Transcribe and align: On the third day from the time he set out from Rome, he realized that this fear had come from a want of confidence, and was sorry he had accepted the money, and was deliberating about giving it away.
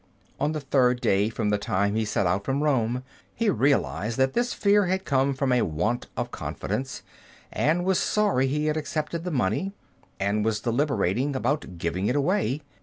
On 0.39 0.51
the 0.53 0.59
third 0.59 0.99
day 0.99 1.29
from 1.29 1.49
the 1.51 1.59
time 1.59 1.93
he 1.93 2.05
set 2.05 2.25
out 2.25 2.43
from 2.43 2.63
Rome, 2.63 3.03
he 3.35 3.51
realized 3.51 4.17
that 4.17 4.33
this 4.33 4.51
fear 4.51 4.87
had 4.87 5.05
come 5.05 5.35
from 5.35 5.51
a 5.51 5.61
want 5.61 6.07
of 6.17 6.31
confidence, 6.31 7.03
and 7.51 7.85
was 7.85 7.99
sorry 7.99 8.47
he 8.47 8.65
had 8.65 8.77
accepted 8.77 9.25
the 9.25 9.29
money, 9.29 9.73
and 10.19 10.43
was 10.43 10.59
deliberating 10.61 11.35
about 11.35 11.77
giving 11.77 12.07
it 12.07 12.15
away. 12.15 12.63